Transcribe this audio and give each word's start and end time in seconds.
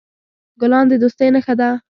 ګلان 0.61 0.85
د 0.89 0.93
دوستی 1.01 1.27
نښه 1.35 1.53
ده. 1.59 1.69